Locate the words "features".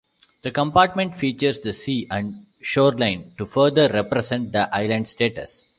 1.15-1.59